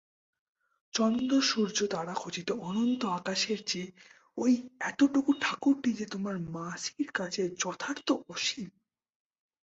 চন্দ্রসূর্যতারাখচিত 0.93 2.49
অনন্ত 2.61 3.01
আকাশের 3.19 3.59
চেয়ে 3.65 3.89
ঐ 4.37 4.43
এতটুকু 4.81 5.31
ঠাকুরটি 5.41 5.89
যে 5.93 6.05
তোমার 6.05 6.35
মাসির 6.49 7.09
কাছে 7.11 7.41
যথার্থ 7.59 8.07
অসীম। 8.29 8.69